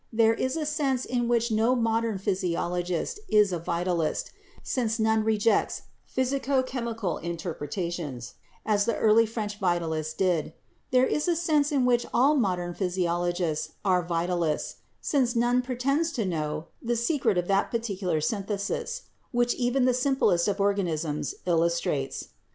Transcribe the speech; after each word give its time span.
There 0.11 0.33
is 0.33 0.57
a 0.57 0.65
sense 0.65 1.05
in 1.05 1.27
which 1.27 1.51
no 1.51 1.75
modern 1.75 2.17
physiologist 2.17 3.19
is 3.29 3.53
a 3.53 3.59
vitalist, 3.59 4.31
since 4.63 4.97
none 4.97 5.23
rejects 5.23 5.83
physico 6.07 6.63
chemical 6.63 7.19
interpretations 7.19 8.33
as 8.65 8.85
the 8.85 8.97
early 8.97 9.27
French 9.27 9.59
vitalists 9.59 10.15
did; 10.17 10.53
there 10.89 11.05
is 11.05 11.27
a 11.27 11.35
sense 11.35 11.71
in 11.71 11.85
which 11.85 12.07
all 12.15 12.35
modern 12.35 12.73
physiologists 12.73 13.73
are 13.85 14.01
vitalists, 14.01 14.77
since 15.01 15.35
none 15.35 15.61
pretends 15.61 16.11
to 16.13 16.25
know 16.25 16.65
the 16.81 16.95
secret 16.95 17.37
of 17.37 17.47
that 17.47 17.69
particular 17.69 18.19
synthesis 18.21 19.03
which 19.31 19.53
even 19.53 19.85
the 19.85 19.93
simplest 19.93 20.47
of 20.47 20.59
organisms 20.59 21.35
illustrates. 21.45 22.29